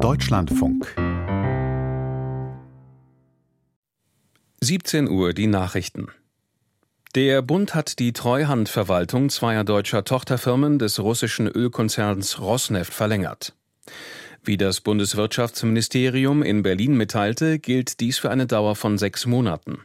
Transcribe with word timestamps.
Deutschlandfunk 0.00 0.94
17 4.60 5.08
Uhr 5.08 5.32
die 5.32 5.46
Nachrichten. 5.46 6.08
Der 7.14 7.42
Bund 7.42 7.74
hat 7.74 7.98
die 7.98 8.12
Treuhandverwaltung 8.12 9.30
zweier 9.30 9.64
deutscher 9.64 10.04
Tochterfirmen 10.04 10.78
des 10.78 11.00
russischen 11.00 11.48
Ölkonzerns 11.48 12.38
Rosneft 12.38 12.92
verlängert. 12.94 13.54
Wie 14.44 14.58
das 14.58 14.82
Bundeswirtschaftsministerium 14.82 16.42
in 16.42 16.62
Berlin 16.62 16.96
mitteilte, 16.96 17.58
gilt 17.58 17.98
dies 17.98 18.18
für 18.18 18.30
eine 18.30 18.46
Dauer 18.46 18.76
von 18.76 18.98
sechs 18.98 19.26
Monaten. 19.26 19.80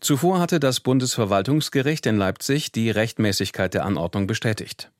Zuvor 0.00 0.38
hatte 0.38 0.60
das 0.60 0.80
Bundesverwaltungsgericht 0.80 2.06
in 2.06 2.16
Leipzig 2.16 2.72
die 2.72 2.90
Rechtmäßigkeit 2.90 3.74
der 3.74 3.84
Anordnung 3.84 4.26
bestätigt. 4.26 4.90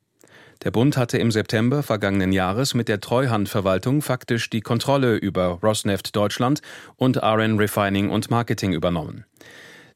Der 0.62 0.70
Bund 0.70 0.98
hatte 0.98 1.16
im 1.16 1.30
September 1.30 1.82
vergangenen 1.82 2.32
Jahres 2.32 2.74
mit 2.74 2.88
der 2.88 3.00
Treuhandverwaltung 3.00 4.02
faktisch 4.02 4.50
die 4.50 4.60
Kontrolle 4.60 5.16
über 5.16 5.58
Rosneft 5.62 6.14
Deutschland 6.14 6.60
und 6.96 7.16
RN 7.16 7.56
Refining 7.56 8.10
und 8.10 8.30
Marketing 8.30 8.74
übernommen. 8.74 9.24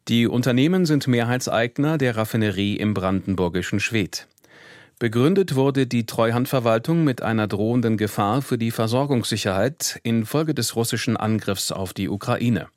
Die 0.09 0.27
Unternehmen 0.27 0.87
sind 0.87 1.07
Mehrheitseigner 1.07 1.99
der 1.99 2.17
Raffinerie 2.17 2.77
im 2.77 2.95
brandenburgischen 2.95 3.79
Schwedt. 3.79 4.27
Begründet 4.99 5.55
wurde 5.55 5.87
die 5.87 6.07
Treuhandverwaltung 6.07 7.05
mit 7.05 7.21
einer 7.21 7.47
drohenden 7.47 7.99
Gefahr 7.99 8.41
für 8.41 8.57
die 8.57 8.71
Versorgungssicherheit 8.71 10.01
infolge 10.03 10.55
des 10.55 10.77
russischen 10.77 11.19
Angriffs 11.19 11.73
auf 11.73 11.93
die 11.93 12.09
Ukraine. 12.09 12.69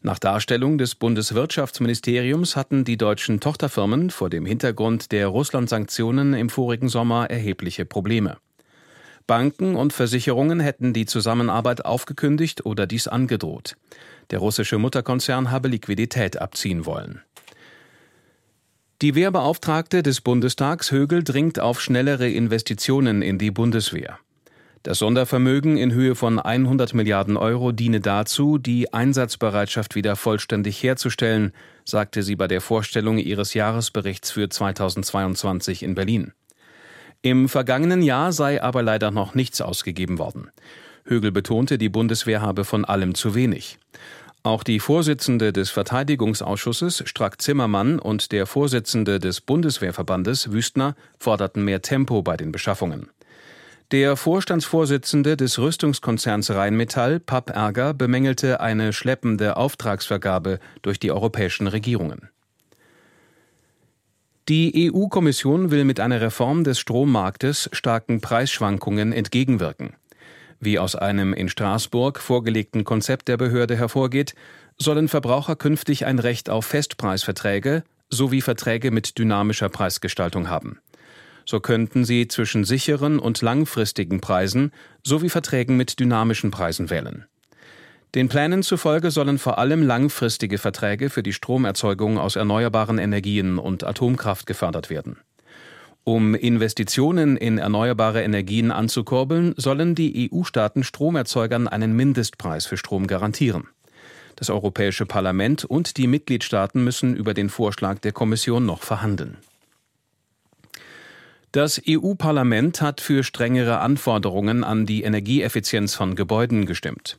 Nach 0.00 0.18
Darstellung 0.20 0.78
des 0.78 0.94
Bundeswirtschaftsministeriums 0.94 2.54
hatten 2.54 2.84
die 2.84 2.96
deutschen 2.96 3.40
Tochterfirmen 3.40 4.10
vor 4.10 4.30
dem 4.30 4.46
Hintergrund 4.46 5.10
der 5.10 5.26
Russland-Sanktionen 5.26 6.34
im 6.34 6.50
vorigen 6.50 6.88
Sommer 6.88 7.30
erhebliche 7.30 7.84
Probleme. 7.84 8.36
Banken 9.26 9.74
und 9.74 9.92
Versicherungen 9.92 10.60
hätten 10.60 10.92
die 10.92 11.04
Zusammenarbeit 11.04 11.84
aufgekündigt 11.84 12.64
oder 12.64 12.86
dies 12.86 13.08
angedroht. 13.08 13.76
Der 14.30 14.38
russische 14.38 14.78
Mutterkonzern 14.78 15.50
habe 15.50 15.68
Liquidität 15.68 16.40
abziehen 16.40 16.86
wollen. 16.86 17.20
Die 19.02 19.14
Wehrbeauftragte 19.14 20.02
des 20.02 20.20
Bundestags 20.20 20.92
Högel 20.92 21.24
dringt 21.24 21.60
auf 21.60 21.80
schnellere 21.80 22.28
Investitionen 22.28 23.20
in 23.20 23.38
die 23.38 23.50
Bundeswehr. 23.50 24.18
Das 24.84 24.98
Sondervermögen 24.98 25.76
in 25.76 25.92
Höhe 25.92 26.14
von 26.14 26.38
100 26.38 26.94
Milliarden 26.94 27.36
Euro 27.36 27.72
diene 27.72 28.00
dazu, 28.00 28.58
die 28.58 28.92
Einsatzbereitschaft 28.92 29.96
wieder 29.96 30.14
vollständig 30.14 30.82
herzustellen, 30.82 31.52
sagte 31.84 32.22
sie 32.22 32.36
bei 32.36 32.46
der 32.46 32.60
Vorstellung 32.60 33.18
ihres 33.18 33.54
Jahresberichts 33.54 34.30
für 34.30 34.48
2022 34.48 35.82
in 35.82 35.94
Berlin. 35.94 36.32
Im 37.22 37.48
vergangenen 37.48 38.02
Jahr 38.02 38.30
sei 38.32 38.62
aber 38.62 38.82
leider 38.82 39.10
noch 39.10 39.34
nichts 39.34 39.60
ausgegeben 39.60 40.18
worden. 40.18 40.50
Högel 41.04 41.32
betonte, 41.32 41.76
die 41.76 41.88
Bundeswehr 41.88 42.40
habe 42.40 42.64
von 42.64 42.84
allem 42.84 43.16
zu 43.16 43.34
wenig. 43.34 43.78
Auch 44.44 44.62
die 44.62 44.78
Vorsitzende 44.78 45.52
des 45.52 45.70
Verteidigungsausschusses, 45.70 47.02
Strack 47.06 47.42
Zimmermann, 47.42 47.98
und 47.98 48.30
der 48.30 48.46
Vorsitzende 48.46 49.18
des 49.18 49.40
Bundeswehrverbandes, 49.40 50.52
Wüstner, 50.52 50.94
forderten 51.18 51.64
mehr 51.64 51.82
Tempo 51.82 52.22
bei 52.22 52.36
den 52.36 52.52
Beschaffungen. 52.52 53.08
Der 53.90 54.16
Vorstandsvorsitzende 54.16 55.38
des 55.38 55.58
Rüstungskonzerns 55.58 56.50
Rheinmetall, 56.50 57.20
Papp 57.20 57.48
Ärger, 57.48 57.94
bemängelte 57.94 58.60
eine 58.60 58.92
schleppende 58.92 59.56
Auftragsvergabe 59.56 60.58
durch 60.82 61.00
die 61.00 61.10
europäischen 61.10 61.66
Regierungen. 61.66 62.28
Die 64.50 64.92
EU-Kommission 64.92 65.70
will 65.70 65.84
mit 65.84 66.00
einer 66.00 66.20
Reform 66.20 66.64
des 66.64 66.78
Strommarktes 66.78 67.70
starken 67.72 68.20
Preisschwankungen 68.20 69.12
entgegenwirken. 69.12 69.94
Wie 70.60 70.78
aus 70.78 70.94
einem 70.94 71.32
in 71.32 71.48
Straßburg 71.48 72.18
vorgelegten 72.18 72.84
Konzept 72.84 73.28
der 73.28 73.38
Behörde 73.38 73.76
hervorgeht, 73.76 74.34
sollen 74.76 75.08
Verbraucher 75.08 75.56
künftig 75.56 76.04
ein 76.04 76.18
Recht 76.18 76.50
auf 76.50 76.66
Festpreisverträge 76.66 77.84
sowie 78.10 78.42
Verträge 78.42 78.90
mit 78.90 79.18
dynamischer 79.18 79.70
Preisgestaltung 79.70 80.50
haben. 80.50 80.78
So 81.48 81.60
könnten 81.60 82.04
sie 82.04 82.28
zwischen 82.28 82.64
sicheren 82.64 83.18
und 83.18 83.40
langfristigen 83.40 84.20
Preisen 84.20 84.70
sowie 85.02 85.30
Verträgen 85.30 85.78
mit 85.78 85.98
dynamischen 85.98 86.50
Preisen 86.50 86.90
wählen. 86.90 87.24
Den 88.14 88.28
Plänen 88.28 88.62
zufolge 88.62 89.10
sollen 89.10 89.38
vor 89.38 89.56
allem 89.56 89.82
langfristige 89.82 90.58
Verträge 90.58 91.08
für 91.08 91.22
die 91.22 91.32
Stromerzeugung 91.32 92.18
aus 92.18 92.36
erneuerbaren 92.36 92.98
Energien 92.98 93.56
und 93.56 93.82
Atomkraft 93.82 94.44
gefördert 94.44 94.90
werden. 94.90 95.20
Um 96.04 96.34
Investitionen 96.34 97.38
in 97.38 97.56
erneuerbare 97.56 98.22
Energien 98.22 98.70
anzukurbeln, 98.70 99.54
sollen 99.56 99.94
die 99.94 100.30
EU-Staaten 100.30 100.84
Stromerzeugern 100.84 101.66
einen 101.66 101.96
Mindestpreis 101.96 102.66
für 102.66 102.76
Strom 102.76 103.06
garantieren. 103.06 103.68
Das 104.36 104.50
Europäische 104.50 105.06
Parlament 105.06 105.64
und 105.64 105.96
die 105.96 106.08
Mitgliedstaaten 106.08 106.84
müssen 106.84 107.16
über 107.16 107.32
den 107.32 107.48
Vorschlag 107.48 108.00
der 108.00 108.12
Kommission 108.12 108.66
noch 108.66 108.82
verhandeln. 108.82 109.38
Das 111.58 111.82
EU-Parlament 111.88 112.80
hat 112.80 113.00
für 113.00 113.24
strengere 113.24 113.80
Anforderungen 113.80 114.62
an 114.62 114.86
die 114.86 115.02
Energieeffizienz 115.02 115.96
von 115.96 116.14
Gebäuden 116.14 116.66
gestimmt. 116.66 117.18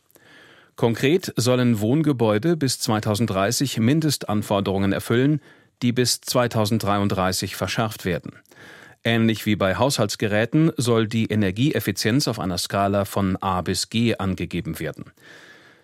Konkret 0.78 1.34
sollen 1.36 1.82
Wohngebäude 1.82 2.56
bis 2.56 2.80
2030 2.80 3.80
Mindestanforderungen 3.80 4.94
erfüllen, 4.94 5.42
die 5.82 5.92
bis 5.92 6.22
2033 6.22 7.58
verschärft 7.58 8.06
werden. 8.06 8.32
Ähnlich 9.04 9.46
wie 9.46 9.58
bei 9.58 9.76
Haushaltsgeräten 9.76 10.72
soll 10.78 11.10
die 11.10 11.26
Energieeffizienz 11.26 12.30
auf 12.30 12.40
einer 12.40 12.58
Skala 12.58 13.04
von 13.04 13.36
A 13.42 13.60
bis 13.60 13.90
G 13.90 14.16
angegeben 14.16 14.80
werden. 14.80 15.12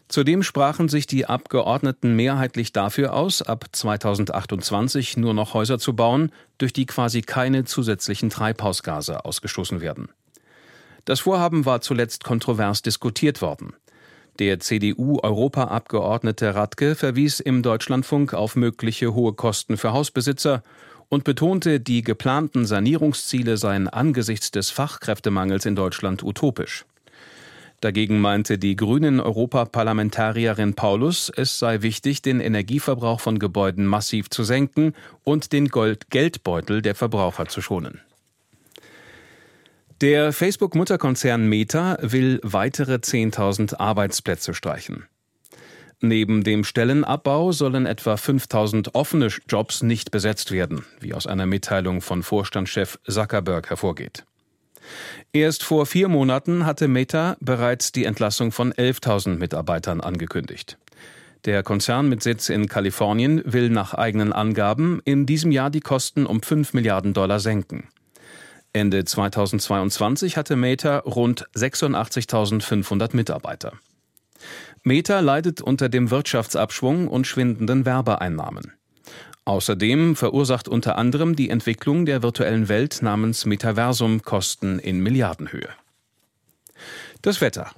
Zudem 0.07 0.43
sprachen 0.43 0.87
sich 0.87 1.07
die 1.07 1.25
Abgeordneten 1.25 2.15
mehrheitlich 2.15 2.71
dafür 2.71 3.13
aus, 3.13 3.41
ab 3.41 3.65
2028 3.71 5.17
nur 5.17 5.33
noch 5.33 5.53
Häuser 5.55 5.79
zu 5.79 5.95
bauen, 5.95 6.31
durch 6.57 6.73
die 6.73 6.85
quasi 6.85 7.21
keine 7.21 7.65
zusätzlichen 7.65 8.29
Treibhausgase 8.29 9.25
ausgestoßen 9.25 9.81
werden. 9.81 10.09
Das 11.05 11.21
Vorhaben 11.21 11.65
war 11.65 11.81
zuletzt 11.81 12.23
kontrovers 12.23 12.81
diskutiert 12.81 13.41
worden. 13.41 13.73
Der 14.37 14.59
CDU-Europaabgeordnete 14.59 16.53
Radke 16.55 16.95
verwies 16.95 17.39
im 17.39 17.63
Deutschlandfunk 17.63 18.33
auf 18.33 18.55
mögliche 18.55 19.13
hohe 19.13 19.33
Kosten 19.33 19.77
für 19.77 19.93
Hausbesitzer 19.93 20.61
und 21.09 21.23
betonte, 21.23 21.79
die 21.79 22.01
geplanten 22.01 22.65
Sanierungsziele 22.65 23.57
seien 23.57 23.87
angesichts 23.87 24.51
des 24.51 24.71
Fachkräftemangels 24.71 25.65
in 25.65 25.75
Deutschland 25.75 26.21
utopisch. 26.21 26.85
Dagegen 27.81 28.19
meinte 28.19 28.57
die 28.57 28.75
grünen 28.75 29.19
Europaparlamentarierin 29.19 30.73
Paulus, 30.75 31.31
es 31.35 31.59
sei 31.59 31.81
wichtig, 31.81 32.21
den 32.21 32.39
Energieverbrauch 32.39 33.19
von 33.19 33.37
Gebäuden 33.37 33.85
massiv 33.85 34.29
zu 34.29 34.43
senken 34.43 34.93
und 35.23 35.51
den 35.51 35.67
Gold 35.67 36.09
Geldbeutel 36.09 36.81
der 36.81 36.95
Verbraucher 36.95 37.47
zu 37.47 37.61
schonen. 37.61 38.01
Der 40.01 40.33
Facebook-Mutterkonzern 40.33 41.47
Meta 41.47 41.97
will 42.01 42.39
weitere 42.43 42.95
10.000 42.95 43.79
Arbeitsplätze 43.79 44.53
streichen. 44.53 45.05
Neben 46.01 46.43
dem 46.43 46.65
Stellenabbau 46.65 47.53
sollen 47.53 47.85
etwa 47.85 48.17
5000 48.17 48.93
offene 48.95 49.29
Jobs 49.47 49.81
nicht 49.81 50.11
besetzt 50.11 50.51
werden, 50.51 50.85
wie 50.99 51.13
aus 51.13 51.27
einer 51.27 51.45
Mitteilung 51.45 52.01
von 52.01 52.23
Vorstandschef 52.23 52.99
Zuckerberg 53.07 53.69
hervorgeht. 53.69 54.25
Erst 55.33 55.63
vor 55.63 55.85
vier 55.85 56.07
Monaten 56.07 56.65
hatte 56.65 56.87
Meta 56.87 57.37
bereits 57.39 57.91
die 57.91 58.05
Entlassung 58.05 58.51
von 58.51 58.73
11.000 58.73 59.37
Mitarbeitern 59.37 60.01
angekündigt. 60.01 60.77
Der 61.45 61.61
Konzern 61.61 62.09
mit 62.09 62.23
Sitz 62.23 62.49
in 62.49 62.67
Kalifornien 62.67 63.41
will 63.45 63.69
nach 63.69 63.93
eigenen 63.93 64.33
Angaben 64.33 65.01
in 65.05 65.25
diesem 65.25 65.51
Jahr 65.51 65.69
die 65.69 65.79
Kosten 65.79 66.25
um 66.25 66.41
5 66.41 66.73
Milliarden 66.73 67.13
Dollar 67.13 67.39
senken. 67.39 67.89
Ende 68.73 69.05
2022 69.05 70.37
hatte 70.37 70.55
Meta 70.55 70.99
rund 70.99 71.47
86.500 71.55 73.15
Mitarbeiter. 73.15 73.73
Meta 74.83 75.19
leidet 75.19 75.61
unter 75.61 75.87
dem 75.87 76.11
Wirtschaftsabschwung 76.11 77.07
und 77.07 77.25
schwindenden 77.25 77.85
Werbeeinnahmen. 77.85 78.73
Außerdem 79.45 80.15
verursacht 80.15 80.67
unter 80.67 80.97
anderem 80.97 81.35
die 81.35 81.51
Entwicklung 81.51 82.07
der 82.07 82.23
virtuellen 82.23 82.67
Welt 82.67 83.01
namens 83.01 83.45
Metaversum 83.45 84.23
Kosten 84.23 84.79
in 84.79 85.01
Milliardenhöhe. 85.01 85.69
Das 87.21 87.41
Wetter. 87.41 87.71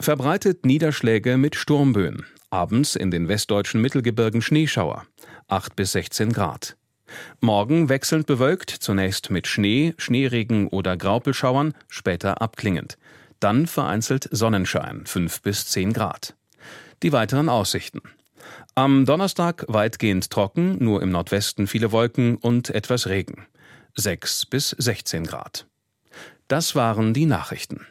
Verbreitet 0.00 0.66
Niederschläge 0.66 1.36
mit 1.36 1.54
Sturmböen. 1.54 2.26
Abends 2.50 2.96
in 2.96 3.10
den 3.10 3.28
westdeutschen 3.28 3.80
Mittelgebirgen 3.80 4.42
Schneeschauer. 4.42 5.06
8 5.48 5.76
bis 5.76 5.92
16 5.92 6.32
Grad. 6.32 6.76
Morgen 7.40 7.88
wechselnd 7.88 8.26
bewölkt, 8.26 8.70
zunächst 8.70 9.30
mit 9.30 9.46
Schnee, 9.46 9.94
Schneeregen 9.96 10.66
oder 10.66 10.96
Graupelschauern, 10.96 11.74
später 11.88 12.42
abklingend. 12.42 12.98
Dann 13.38 13.66
vereinzelt 13.68 14.28
Sonnenschein, 14.32 15.06
5 15.06 15.42
bis 15.42 15.66
10 15.66 15.92
Grad. 15.92 16.34
Die 17.02 17.12
weiteren 17.12 17.48
Aussichten. 17.48 18.02
Am 18.74 19.06
Donnerstag 19.06 19.64
weitgehend 19.68 20.30
trocken, 20.30 20.82
nur 20.82 21.02
im 21.02 21.10
Nordwesten 21.10 21.66
viele 21.66 21.92
Wolken 21.92 22.36
und 22.36 22.70
etwas 22.70 23.06
Regen. 23.06 23.46
6 23.96 24.46
bis 24.46 24.70
16 24.70 25.24
Grad. 25.24 25.66
Das 26.48 26.74
waren 26.74 27.14
die 27.14 27.26
Nachrichten. 27.26 27.86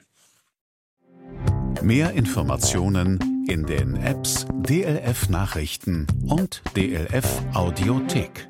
Mehr 1.82 2.12
Informationen 2.12 3.46
in 3.48 3.66
den 3.66 3.96
Apps 3.96 4.46
DLF 4.52 5.30
Nachrichten 5.30 6.08
und 6.28 6.62
DLF 6.76 7.42
Audiothek. 7.54 8.48